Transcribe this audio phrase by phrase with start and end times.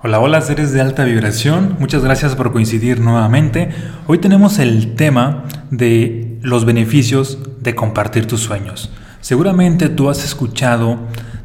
[0.00, 3.70] Hola, hola seres de alta vibración, muchas gracias por coincidir nuevamente.
[4.06, 8.92] Hoy tenemos el tema de los beneficios de compartir tus sueños.
[9.20, 11.00] Seguramente tú has escuchado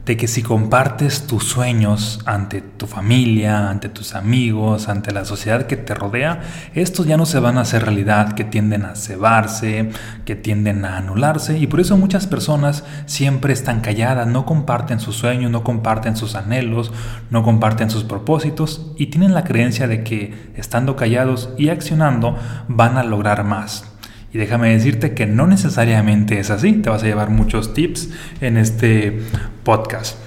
[0.05, 5.65] de que si compartes tus sueños ante tu familia, ante tus amigos, ante la sociedad
[5.65, 6.41] que te rodea,
[6.73, 9.91] estos ya no se van a hacer realidad, que tienden a cebarse,
[10.25, 15.15] que tienden a anularse y por eso muchas personas siempre están calladas, no comparten sus
[15.15, 16.91] sueños, no comparten sus anhelos,
[17.29, 22.97] no comparten sus propósitos y tienen la creencia de que estando callados y accionando van
[22.97, 23.92] a lograr más.
[24.33, 26.73] Y déjame decirte que no necesariamente es así.
[26.73, 28.09] Te vas a llevar muchos tips
[28.41, 29.21] en este
[29.63, 30.17] podcast.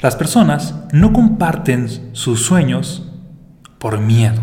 [0.00, 3.10] Las personas no comparten sus sueños
[3.78, 4.42] por miedo.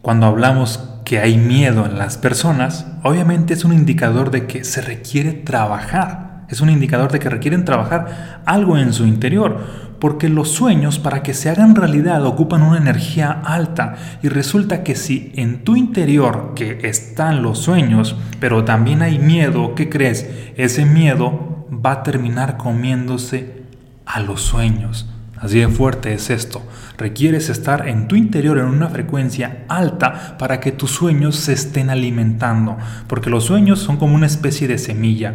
[0.00, 4.80] Cuando hablamos que hay miedo en las personas, obviamente es un indicador de que se
[4.80, 6.31] requiere trabajar.
[6.52, 9.58] Es un indicador de que requieren trabajar algo en su interior
[9.98, 14.94] porque los sueños para que se hagan realidad ocupan una energía alta y resulta que
[14.94, 20.28] si en tu interior que están los sueños, pero también hay miedo, ¿qué crees?
[20.58, 23.62] Ese miedo va a terminar comiéndose
[24.04, 25.08] a los sueños.
[25.38, 26.60] Así de fuerte es esto.
[26.98, 31.88] Requieres estar en tu interior en una frecuencia alta para que tus sueños se estén
[31.88, 35.34] alimentando, porque los sueños son como una especie de semilla.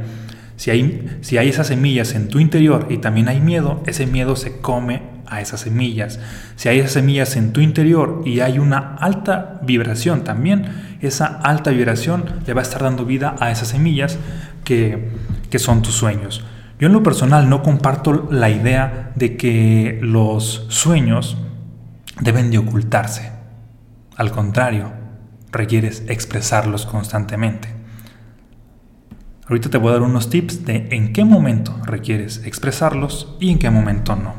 [0.57, 4.35] Si hay, si hay esas semillas en tu interior y también hay miedo, ese miedo
[4.35, 6.19] se come a esas semillas.
[6.55, 11.69] Si hay esas semillas en tu interior y hay una alta vibración también, esa alta
[11.69, 14.17] vibración le va a estar dando vida a esas semillas
[14.63, 15.11] que,
[15.51, 16.43] que son tus sueños.
[16.79, 21.37] Yo en lo personal no comparto la idea de que los sueños
[22.19, 23.31] deben de ocultarse.
[24.15, 24.91] Al contrario,
[25.51, 27.76] requieres expresarlos constantemente.
[29.49, 33.59] Ahorita te voy a dar unos tips de en qué momento requieres expresarlos y en
[33.59, 34.33] qué momento no.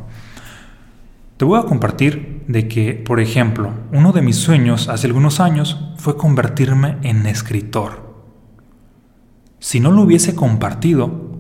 [1.39, 5.93] Te voy a compartir de que, por ejemplo, uno de mis sueños hace algunos años
[5.97, 8.09] fue convertirme en escritor.
[9.61, 11.39] Si no lo hubiese compartido,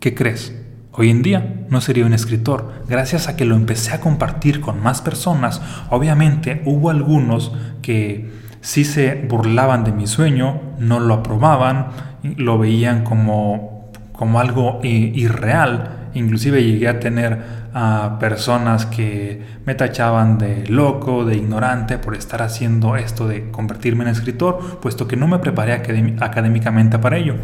[0.00, 0.54] ¿qué crees?
[0.92, 2.82] Hoy en día no sería un escritor.
[2.88, 8.84] Gracias a que lo empecé a compartir con más personas, obviamente hubo algunos que sí
[8.84, 11.88] se burlaban de mi sueño, no lo aprobaban,
[12.22, 16.10] lo veían como, como algo irreal.
[16.14, 22.42] Inclusive llegué a tener a personas que me tachaban de loco, de ignorante por estar
[22.42, 27.34] haciendo esto de convertirme en escritor, puesto que no me preparé académicamente para ello.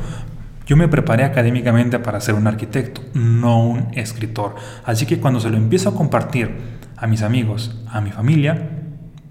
[0.66, 4.54] Yo me preparé académicamente para ser un arquitecto, no un escritor.
[4.86, 6.50] Así que cuando se lo empiezo a compartir
[6.96, 8.70] a mis amigos, a mi familia,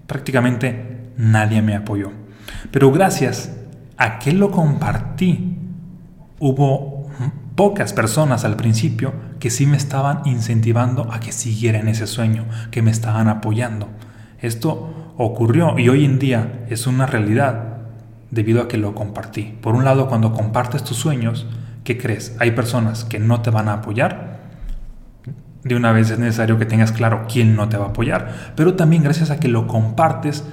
[0.06, 2.12] prácticamente nadie me apoyó.
[2.70, 3.54] Pero gracias
[3.96, 5.58] a que lo compartí,
[6.38, 7.08] hubo
[7.54, 12.46] pocas personas al principio que sí me estaban incentivando a que siguiera en ese sueño,
[12.70, 13.88] que me estaban apoyando.
[14.40, 17.74] Esto ocurrió y hoy en día es una realidad
[18.30, 19.56] debido a que lo compartí.
[19.60, 21.46] Por un lado, cuando compartes tus sueños,
[21.84, 22.36] ¿qué crees?
[22.40, 24.40] Hay personas que no te van a apoyar.
[25.62, 28.74] De una vez es necesario que tengas claro quién no te va a apoyar, pero
[28.74, 30.44] también gracias a que lo compartes,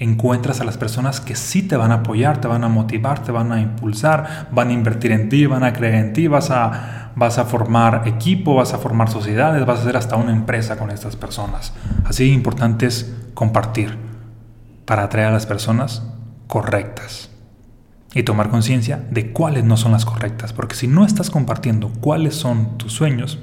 [0.00, 3.32] encuentras a las personas que sí te van a apoyar, te van a motivar, te
[3.32, 7.12] van a impulsar, van a invertir en ti, van a creer en ti, vas a,
[7.14, 10.90] vas a formar equipo, vas a formar sociedades, vas a hacer hasta una empresa con
[10.90, 11.74] estas personas.
[12.06, 13.98] Así de importante es compartir
[14.86, 16.02] para atraer a las personas
[16.46, 17.28] correctas
[18.14, 22.34] y tomar conciencia de cuáles no son las correctas, porque si no estás compartiendo cuáles
[22.34, 23.38] son tus sueños,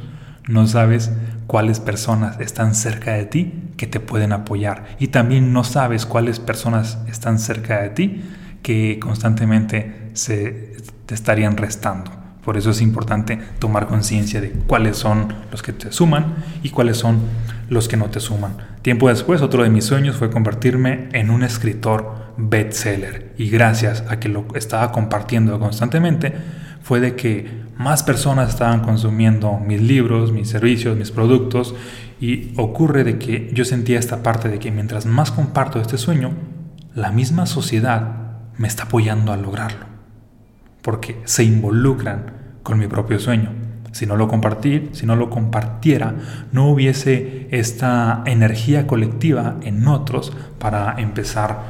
[0.47, 1.11] no sabes
[1.47, 6.39] cuáles personas están cerca de ti que te pueden apoyar y también no sabes cuáles
[6.39, 8.23] personas están cerca de ti
[8.61, 10.75] que constantemente se
[11.05, 12.11] te estarían restando.
[12.43, 16.97] Por eso es importante tomar conciencia de cuáles son los que te suman y cuáles
[16.97, 17.19] son
[17.69, 18.55] los que no te suman.
[18.81, 23.33] Tiempo después, otro de mis sueños fue convertirme en un escritor bestseller.
[23.37, 26.33] Y gracias a que lo estaba compartiendo constantemente,
[26.87, 31.75] fue de que más personas estaban consumiendo mis libros, mis servicios, mis productos
[32.21, 36.31] y ocurre de que yo sentía esta parte de que mientras más comparto este sueño,
[36.95, 39.85] la misma sociedad me está apoyando a lograrlo,
[40.81, 42.31] porque se involucran
[42.63, 43.49] con mi propio sueño.
[43.91, 46.15] Si no lo compartí, si no lo compartiera,
[46.53, 51.63] no hubiese esta energía colectiva en otros para empezar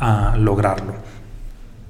[0.00, 0.94] a lograrlo.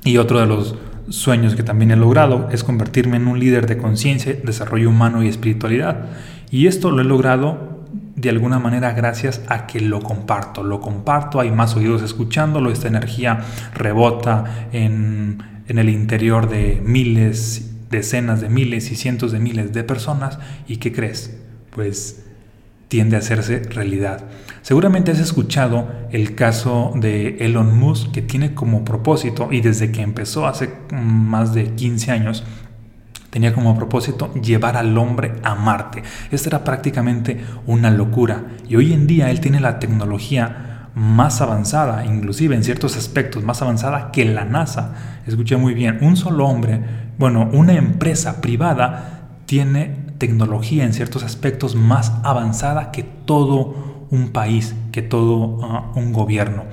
[0.05, 0.77] Y otro de los
[1.09, 5.29] sueños que también he logrado es convertirme en un líder de conciencia, desarrollo humano y
[5.29, 6.06] espiritualidad.
[6.51, 7.85] Y esto lo he logrado
[8.17, 10.62] de alguna manera gracias a que lo comparto.
[10.62, 13.41] Lo comparto, hay más oídos escuchándolo, esta energía
[13.75, 19.85] rebota en, en el interior de miles, decenas de miles y cientos de miles de
[19.85, 20.39] personas.
[20.67, 21.39] ¿Y qué crees?
[21.71, 22.25] Pues
[22.89, 24.25] tiende a hacerse realidad.
[24.65, 30.01] Seguramente has escuchado el caso de Elon Musk que tiene como propósito, y desde que
[30.01, 32.45] empezó hace más de 15 años,
[33.29, 36.03] tenía como propósito llevar al hombre a Marte.
[36.31, 38.43] Esta era prácticamente una locura.
[38.67, 43.61] Y hoy en día él tiene la tecnología más avanzada, inclusive en ciertos aspectos más
[43.61, 44.95] avanzada que la NASA.
[45.27, 46.81] Escuché muy bien, un solo hombre,
[47.19, 54.75] bueno, una empresa privada tiene tecnología en ciertos aspectos más avanzada que todo un país,
[54.93, 56.65] que todo ah, un gobierno.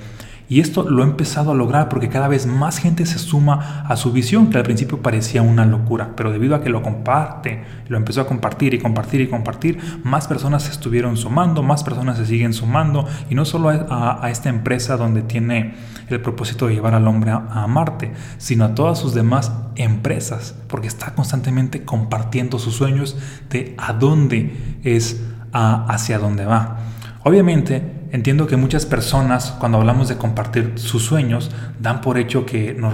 [0.51, 3.95] Y esto lo he empezado a lograr porque cada vez más gente se suma a
[3.95, 7.95] su visión, que al principio parecía una locura, pero debido a que lo comparte, lo
[7.95, 12.25] empezó a compartir y compartir y compartir, más personas se estuvieron sumando, más personas se
[12.25, 15.73] siguen sumando, y no solo a, esta empresa donde tiene
[16.09, 20.89] el propósito de llevar al hombre a, Marte, sino a todas sus demás empresas, porque
[20.89, 23.15] está constantemente compartiendo sus sueños
[23.49, 24.51] de a dónde
[24.83, 25.23] es,
[25.53, 26.90] hacia dónde va.
[27.23, 32.73] Obviamente, Entiendo que muchas personas, cuando hablamos de compartir sus sueños, dan por hecho que
[32.73, 32.93] nos,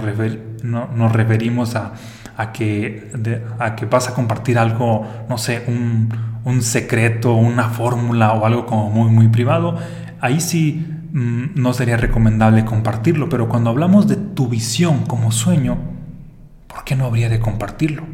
[1.12, 1.92] referimos a,
[2.52, 3.10] que,
[3.58, 6.08] a que vas a compartir algo, no sé, un,
[6.44, 9.76] un secreto, una fórmula o algo como muy, muy privado.
[10.20, 15.78] Ahí sí mm, no sería recomendable compartirlo, pero cuando hablamos de tu visión como sueño,
[16.68, 18.04] ¿por qué no habría de compartirlo?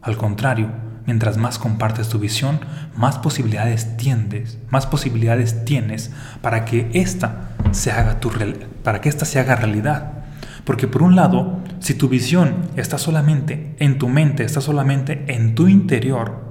[0.00, 0.70] Al contrario,
[1.06, 2.58] Mientras más compartes tu visión,
[2.96, 6.10] más posibilidades tienes, más posibilidades tienes
[6.42, 8.18] para que esta se haga
[8.82, 10.12] para que esta se haga realidad.
[10.64, 15.54] Porque por un lado, si tu visión está solamente en tu mente, está solamente en
[15.54, 16.44] tu interior,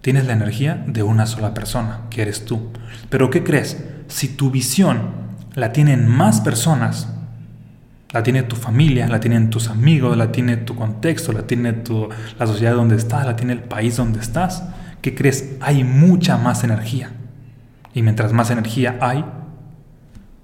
[0.00, 2.72] tienes la energía de una sola persona, que eres tú.
[3.08, 3.84] Pero ¿qué crees?
[4.08, 5.10] Si tu visión
[5.54, 7.13] la tienen más personas,
[8.14, 12.08] la tiene tu familia, la tienen tus amigos, la tiene tu contexto, la tiene tu,
[12.38, 14.62] la sociedad donde estás, la tiene el país donde estás.
[15.02, 15.56] ¿Qué crees?
[15.60, 17.10] Hay mucha más energía.
[17.92, 19.24] Y mientras más energía hay,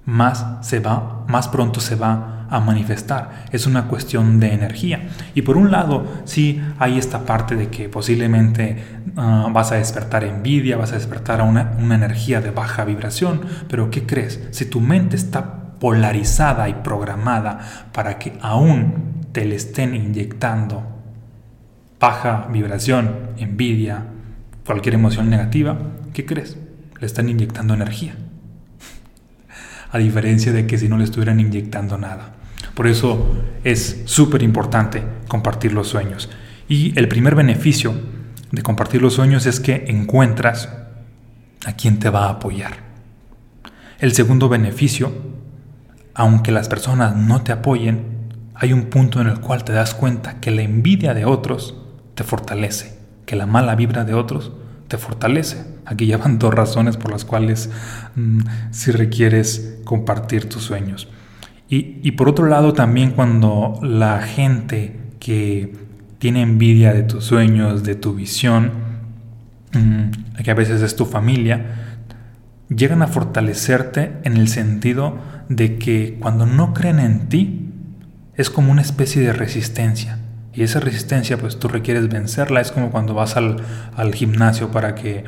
[0.03, 3.45] más se va, más pronto se va a manifestar.
[3.53, 5.07] Es una cuestión de energía.
[5.33, 8.83] Y por un lado, sí hay esta parte de que posiblemente
[9.15, 13.39] ah, vas a despertar envidia, vas a despertar una, una energía de baja vibración.
[13.69, 14.41] Pero ¿qué crees?
[14.51, 20.83] Si tu mente está polarizada y programada para que aún te le estén inyectando
[21.99, 24.05] baja vibración, envidia,
[24.63, 25.79] cualquier emoción negativa,
[26.13, 26.55] ¿qué crees?
[26.99, 28.13] Le están inyectando energía.
[29.91, 32.35] A diferencia de que si no le estuvieran inyectando nada.
[32.75, 36.29] Por eso es súper importante compartir los sueños.
[36.69, 37.95] Y el primer beneficio
[38.51, 40.69] de compartir los sueños es que encuentras
[41.65, 42.91] a quien te va a apoyar.
[43.99, 45.30] El segundo beneficio
[46.13, 48.21] aunque las personas no te apoyen,
[48.55, 51.75] hay un punto en el cual te das cuenta que la envidia de otros
[52.15, 54.51] te fortalece, que la mala vibra de otros
[54.87, 55.65] te fortalece.
[55.85, 57.69] Aquí ya van dos razones por las cuales
[58.15, 58.39] mm,
[58.71, 61.07] si requieres compartir tus sueños.
[61.73, 65.73] Y, por otro lado también cuando la gente que
[66.19, 68.71] tiene envidia de tus sueños, de tu visión,
[69.71, 72.00] mm, que a veces es tu familia,
[72.75, 75.17] llegan a fortalecerte en el sentido
[75.49, 77.69] de que cuando no creen en ti,
[78.35, 80.19] es como una especie de resistencia.
[80.53, 82.61] Y esa resistencia, pues tú requieres vencerla.
[82.61, 83.61] Es como cuando vas al,
[84.13, 85.23] gimnasio para que,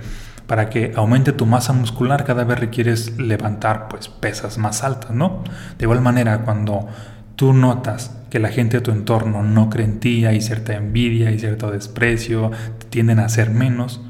[0.47, 5.43] para que aumente tu masa muscular, cada vez requieres levantar pues pesas más altas, ¿no?
[5.77, 6.88] De igual manera, cuando
[7.35, 11.31] tú notas que la gente de tu entorno no cree en ti, hay cierta envidia,
[11.31, 12.51] y cierto desprecio,
[12.89, 14.01] tienden a ser menos,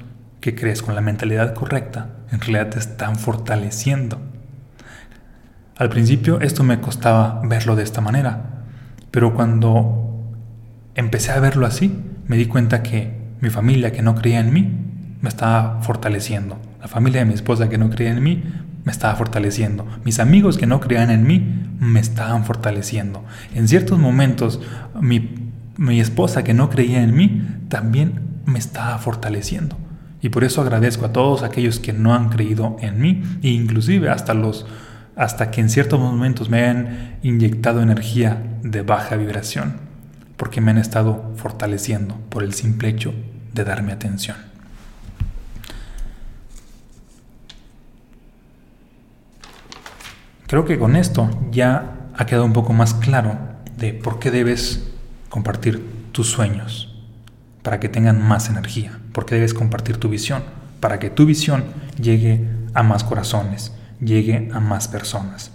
[0.43, 0.81] ¿qué crees?
[0.81, 4.19] Con la mentalidad correcta, en realidad te están fortaleciendo.
[5.77, 8.65] Al principio esto me costaba verlo de esta manera,
[9.09, 10.33] pero cuando
[10.95, 11.97] empecé a verlo así,
[12.27, 14.69] me di cuenta que mi familia que no creía en mí
[15.21, 16.59] me estaba fortaleciendo.
[16.81, 18.43] La familia de mi esposa que no creía en mí
[18.83, 19.87] me estaba fortaleciendo.
[20.03, 23.23] Mis amigos que no creían en mí me estaban fortaleciendo.
[23.55, 24.59] En ciertos momentos
[24.99, 29.77] mi, mi esposa que no creía en mí también me estaba fortaleciendo.
[30.23, 34.09] Y por eso agradezco a todos aquellos que no han creído en mí e inclusive
[34.09, 34.65] hasta los
[35.17, 39.81] hasta que en ciertos momentos me han inyectado energía de baja vibración,
[40.37, 43.13] porque me han estado fortaleciendo por el simple hecho
[43.53, 44.37] de darme atención.
[50.47, 53.37] Creo que con esto ya ha quedado un poco más claro
[53.77, 54.89] de por qué debes
[55.29, 56.95] compartir tus sueños,
[57.61, 60.43] para que tengan más energía, por qué debes compartir tu visión,
[60.79, 61.63] para que tu visión
[61.97, 65.51] llegue a más corazones, llegue a más personas.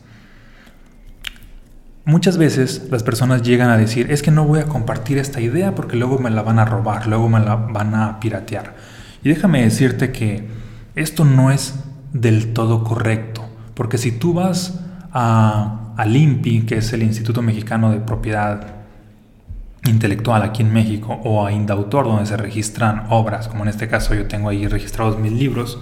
[2.05, 5.75] Muchas veces las personas llegan a decir, es que no voy a compartir esta idea
[5.75, 8.77] porque luego me la van a robar, luego me la van a piratear.
[9.23, 10.49] Y déjame decirte que
[10.95, 11.75] esto no es
[12.15, 13.47] del todo correcto.
[13.75, 14.81] Porque si tú vas
[15.13, 18.78] a, al INPI, que es el Instituto Mexicano de Propiedad
[19.85, 24.15] Intelectual aquí en México, o a Indautor, donde se registran obras, como en este caso
[24.15, 25.79] yo tengo ahí registrados mis libros,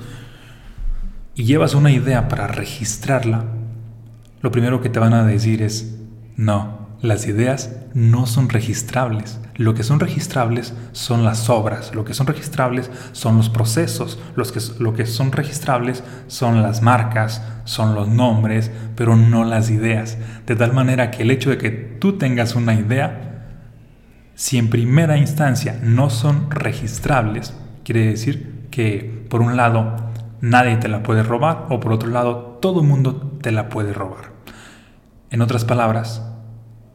[1.35, 3.45] y llevas una idea para registrarla,
[4.41, 5.99] lo primero que te van a decir es,
[6.37, 9.41] no, las ideas no son registrables.
[9.57, 14.53] Lo que son registrables son las obras, lo que son registrables son los procesos, los
[14.53, 20.19] que, lo que son registrables son las marcas, son los nombres, pero no las ideas.
[20.47, 23.26] De tal manera que el hecho de que tú tengas una idea,
[24.37, 29.97] si en primera instancia no son registrables, quiere decir que por un lado
[30.43, 33.95] nadie te la puede robar o por otro lado todo el mundo te la puede
[33.95, 34.33] robar.
[35.31, 36.23] En otras palabras,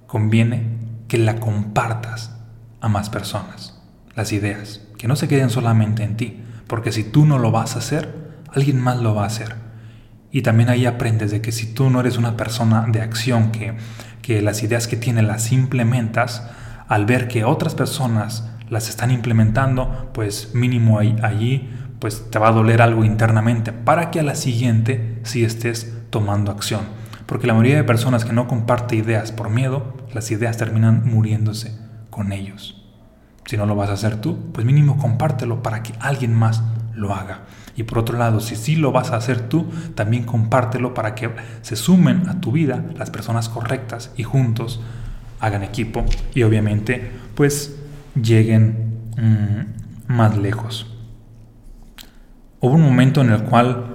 [0.06, 2.38] conviene que la compartas
[2.80, 3.82] a más personas,
[4.16, 7.76] las ideas, que no se queden solamente en ti, porque si tú no lo vas
[7.76, 9.56] a hacer, alguien más lo va a hacer.
[10.32, 13.74] Y también ahí aprendes de que si tú no eres una persona de acción, que,
[14.22, 16.44] que las ideas que tienes las implementas,
[16.92, 21.70] al ver que otras personas las están implementando, pues mínimo allí
[22.00, 26.52] pues te va a doler algo internamente para que a la siguiente sí estés tomando
[26.52, 26.82] acción.
[27.28, 31.78] Porque la mayoría de personas que no comparte ideas por miedo, las ideas terminan muriéndose
[32.10, 32.84] con ellos.
[33.46, 36.62] Si no lo vas a hacer tú, pues mínimo compártelo para que alguien más
[36.94, 37.44] lo haga.
[37.78, 41.32] Y por otro lado, si sí lo vas a hacer tú, también compártelo para que
[41.62, 44.82] se sumen a tu vida las personas correctas y juntos
[45.42, 47.76] hagan equipo y obviamente pues
[48.16, 50.88] lleguen mm, más lejos.
[52.62, 53.92] Hubo un momento en el cual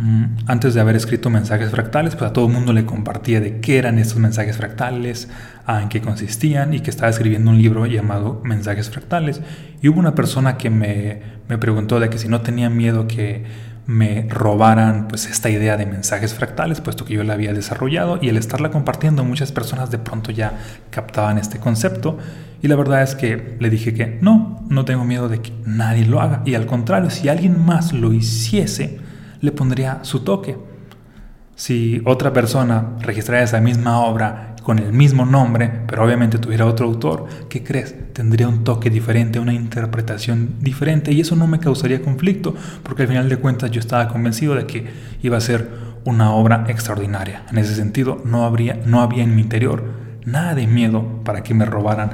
[0.00, 3.58] Mm, antes de haber escrito mensajes fractales, pues a todo el mundo le compartía de
[3.58, 5.28] qué eran estos mensajes fractales,
[5.66, 9.40] en qué consistían y que estaba escribiendo un libro llamado Mensajes Fractales.
[9.82, 13.44] Y hubo una persona que me, me preguntó de que si no tenía miedo que
[13.88, 18.28] me robaran pues esta idea de mensajes fractales, puesto que yo la había desarrollado y
[18.28, 20.58] al estarla compartiendo muchas personas de pronto ya
[20.90, 22.18] captaban este concepto
[22.60, 26.04] y la verdad es que le dije que no, no tengo miedo de que nadie
[26.04, 28.98] lo haga y al contrario, si alguien más lo hiciese,
[29.40, 30.58] le pondría su toque.
[31.58, 36.86] Si otra persona registrara esa misma obra con el mismo nombre, pero obviamente tuviera otro
[36.86, 37.96] autor, ¿qué crees?
[38.12, 43.08] Tendría un toque diferente, una interpretación diferente y eso no me causaría conflicto, porque al
[43.08, 44.86] final de cuentas yo estaba convencido de que
[45.20, 45.68] iba a ser
[46.04, 47.42] una obra extraordinaria.
[47.50, 49.82] En ese sentido, no, habría, no había en mi interior
[50.24, 52.12] nada de miedo para que me robaran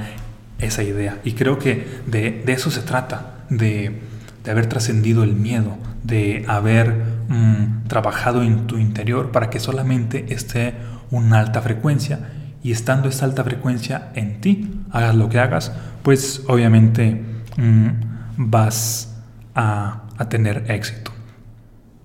[0.59, 1.19] esa idea.
[1.23, 4.01] Y creo que de, eso se trata, de
[4.49, 10.75] haber trascendido el miedo, de haber Mm, trabajado en tu interior para que solamente esté
[11.11, 12.19] una alta frecuencia
[12.63, 17.23] y estando esa alta frecuencia en ti, hagas lo que hagas, pues obviamente
[17.57, 17.89] mm,
[18.37, 19.17] vas
[19.55, 21.13] a, tener éxito.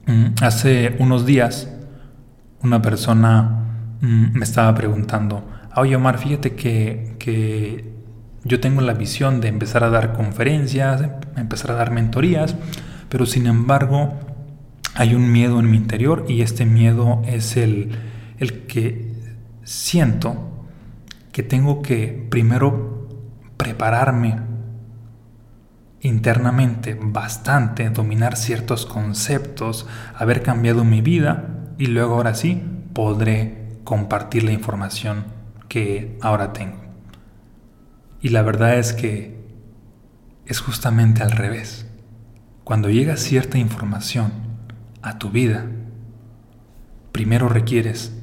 [0.06, 1.70] Mm, hace unos días
[2.62, 3.66] una persona
[4.02, 5.46] me estaba preguntando,
[5.76, 7.94] oye Omar, fíjate que, que
[8.46, 11.04] yo tengo la visión de empezar a dar conferencias,
[11.36, 12.56] empezar a dar mentorías,
[13.10, 14.28] pero sin embargo
[15.00, 17.98] hay un miedo en mi interior y este miedo es el,
[18.38, 19.13] el que
[19.63, 20.68] siento
[21.32, 23.08] que tengo que primero
[23.56, 24.41] prepararme
[26.01, 34.44] internamente bastante, dominar ciertos conceptos, haber cambiado mi vida y luego ahora sí podré compartir
[34.44, 35.27] la información
[35.70, 36.75] que ahora tengo.
[38.20, 39.39] Y la verdad es que
[40.46, 41.88] es justamente al revés.
[42.65, 44.49] Cuando llega cierta información,
[45.01, 45.65] a tu vida,
[47.12, 48.15] primero requieres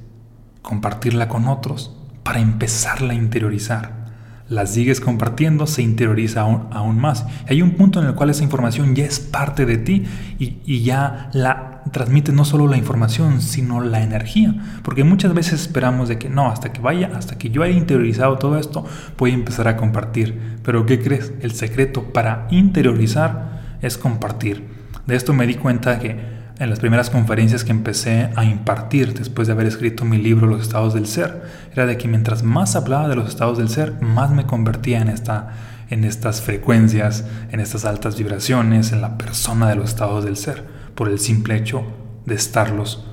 [0.62, 4.06] compartirla con otros para empezarla a interiorizar.
[4.48, 7.26] La sigues compartiendo, se interioriza aún, más.
[7.48, 10.04] Hay un punto en el cual esa información ya es parte de ti
[10.38, 14.54] y, y ya la transmite no solo la información, sino la energía.
[14.82, 18.38] Porque muchas veces esperamos de que no, hasta que vaya, hasta que yo haya interiorizado
[18.38, 18.84] todo esto,
[19.18, 20.58] voy a empezar a compartir.
[20.62, 21.32] Pero ¿qué crees?
[21.40, 24.64] El secreto para interiorizar es compartir.
[25.06, 29.46] De esto me di cuenta que en las primeras conferencias que empecé a impartir después
[29.46, 33.08] de haber escrito mi libro Los estados del ser, era de que mientras más hablaba
[33.08, 35.52] de los estados del ser, más me convertía en, esta,
[35.90, 40.64] en estas frecuencias, en estas altas vibraciones, en la persona de los estados del ser,
[40.94, 41.84] por el simple hecho
[42.24, 43.06] de estarlos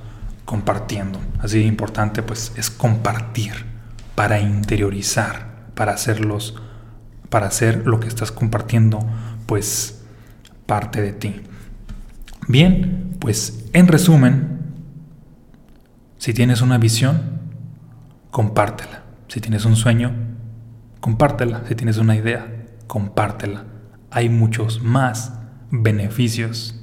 [0.46, 1.20] compartiendo.
[1.40, 3.52] Así de importante pues es compartir
[4.14, 6.56] para interiorizar, para hacerlos,
[7.28, 9.06] para hacer lo que estás compartiendo
[9.46, 10.02] pues
[10.66, 11.42] parte de ti.
[12.46, 14.60] Bien, pues en resumen,
[16.18, 17.40] si tienes una visión,
[18.30, 19.02] compártela.
[19.28, 20.12] Si tienes un sueño,
[21.00, 21.62] compártela.
[21.66, 23.64] Si tienes una idea, compártela.
[24.10, 25.38] Hay muchos más
[25.70, 26.80] beneficios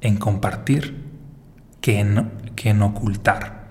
[0.00, 1.04] en compartir
[1.80, 3.68] que en, que en ocultar.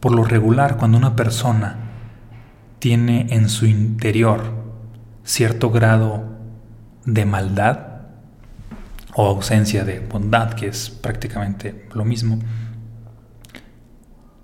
[0.00, 1.76] Por lo regular, cuando una persona
[2.78, 4.54] tiene en su interior
[5.22, 6.24] cierto grado
[7.04, 7.95] de maldad
[9.18, 12.38] o ausencia de bondad, que es prácticamente lo mismo,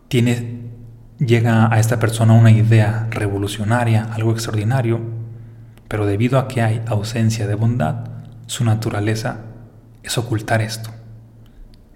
[0.09, 0.71] tiene,
[1.19, 5.00] llega a esta persona una idea revolucionaria, algo extraordinario,
[5.88, 8.07] pero debido a que hay ausencia de bondad,
[8.47, 9.41] su naturaleza
[10.02, 10.91] es ocultar esto.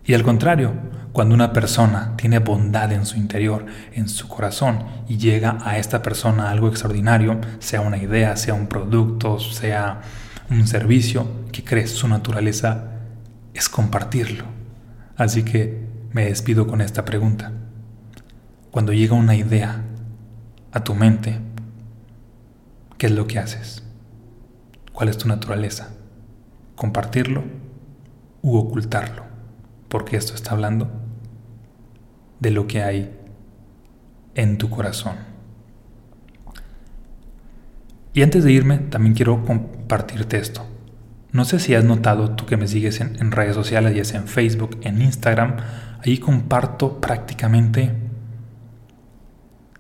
[0.05, 0.75] Y al contrario,
[1.13, 3.65] cuando una persona tiene bondad en su interior,
[3.95, 8.67] en su corazón, y llega a esta persona algo extraordinario, sea una idea, sea un
[8.67, 10.03] producto, sea
[10.51, 12.93] un servicio, que crees su naturaleza
[13.55, 14.45] es compartirlo.
[15.17, 17.53] Así que me despido con esta pregunta.
[18.71, 19.83] Cuando llega una idea
[20.73, 21.39] a tu mente,
[22.99, 23.83] ¿qué es lo que haces?
[24.93, 25.89] ¿Cuál es tu naturaleza?
[26.75, 27.45] ¿Compartirlo
[28.43, 29.25] u ocultarlo?
[29.89, 30.91] Porque esto está hablando
[32.41, 33.19] de lo que hay
[34.35, 35.17] en tu corazón.
[38.17, 40.65] Y antes de irme, también quiero compartirte esto.
[41.33, 44.27] No sé si has notado, tú que me sigues en, redes sociales, ya sea en
[44.27, 45.57] Facebook, en Instagram,
[46.03, 47.93] ahí comparto prácticamente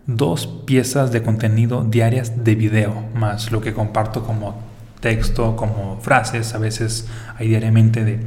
[0.04, 4.60] dos piezas de contenido diarias de video, más lo que comparto como
[5.00, 8.20] texto, como frases, a veces hay diariamente de,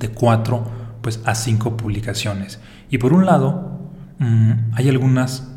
[0.00, 0.68] de cuatro
[1.02, 2.58] pues, a cinco publicaciones.
[2.90, 5.49] Y por un lado, mm, hay algunas,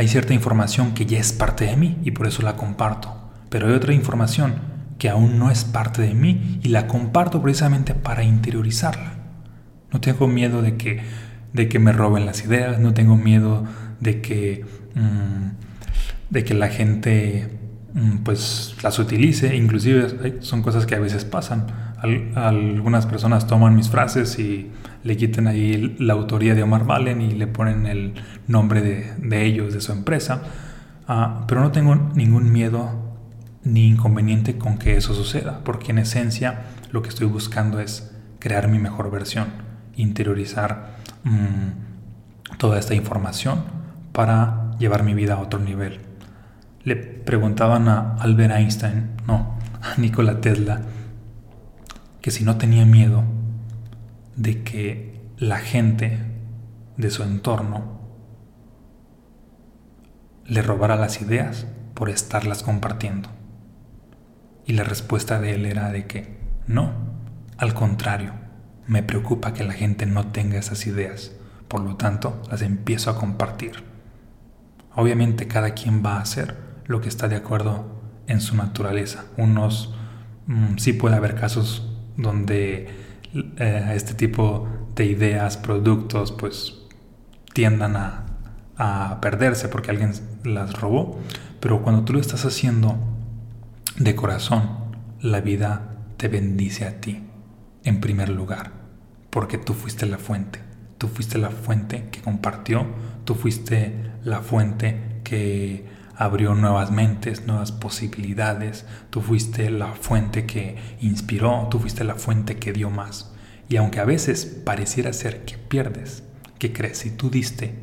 [0.00, 3.14] hay cierta información que ya es parte de mí y por eso la comparto,
[3.50, 4.54] pero hay otra información
[4.98, 9.16] que aún no es parte de mí y la comparto precisamente para interiorizarla.
[9.92, 11.02] No tengo miedo de que,
[11.52, 13.66] de que me roben las ideas, no tengo miedo
[14.00, 14.64] de que,
[14.94, 17.58] mm, de que la gente
[17.92, 21.66] mm, pues las utilice, inclusive son cosas que a veces pasan.
[22.02, 24.70] Algunas personas toman mis frases y
[25.02, 28.14] le quiten ahí la autoría de Omar Valen y le ponen el
[28.46, 30.42] nombre de, ellos, de su empresa.
[31.06, 33.10] Ah, pero no tengo ningún miedo
[33.64, 38.68] ni inconveniente con que eso suceda, porque en esencia lo que estoy buscando es crear
[38.68, 39.48] mi mejor versión,
[39.96, 43.62] interiorizar mm, toda esta información
[44.12, 46.00] para llevar mi vida a otro nivel.
[46.84, 50.80] Le preguntaban a Albert Einstein, no, a Nikola Tesla,
[52.20, 53.24] que si no tenía miedo
[54.36, 56.18] de que la gente
[56.96, 58.00] de su entorno
[60.46, 63.28] le robara las ideas por estarlas compartiendo.
[64.66, 66.92] Y la respuesta de él era de que no,
[67.56, 68.32] al contrario,
[68.86, 71.32] me preocupa que la gente no tenga esas ideas,
[71.68, 73.84] por lo tanto las empiezo a compartir.
[74.94, 76.56] Obviamente cada quien va a hacer
[76.86, 79.24] lo que está de acuerdo en su naturaleza.
[79.36, 79.94] Unos
[80.46, 81.89] mm, sí puede haber casos
[82.20, 82.88] donde
[83.34, 86.82] eh, este tipo de ideas, productos, pues
[87.52, 88.26] tiendan a,
[88.76, 90.12] a perderse porque alguien
[90.44, 91.18] las robó.
[91.60, 92.96] Pero cuando tú lo estás haciendo
[93.98, 94.70] de corazón,
[95.20, 97.22] la vida te bendice a ti,
[97.84, 98.72] en primer lugar,
[99.30, 100.60] porque tú fuiste la fuente.
[100.98, 102.86] Tú fuiste la fuente que compartió,
[103.24, 105.86] tú fuiste la fuente que
[106.20, 112.58] abrió nuevas mentes, nuevas posibilidades, tú fuiste la fuente que inspiró, tú fuiste la fuente
[112.58, 113.32] que dio más.
[113.70, 116.22] Y aunque a veces pareciera ser que pierdes,
[116.58, 117.74] que crees, si tú diste,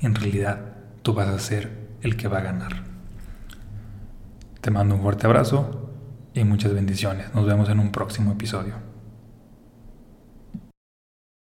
[0.00, 1.70] en realidad tú vas a ser
[2.02, 2.82] el que va a ganar.
[4.60, 5.92] Te mando un fuerte abrazo
[6.34, 7.32] y muchas bendiciones.
[7.32, 8.74] Nos vemos en un próximo episodio.